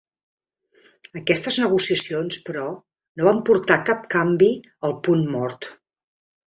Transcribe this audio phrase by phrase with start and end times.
[1.21, 2.65] Aquestes negociacions, però,
[3.21, 4.53] no van portar cap canvi
[4.91, 5.75] al punt mort.